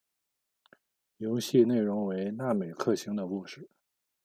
[1.17, 3.69] 游戏内容为那美克星的故事。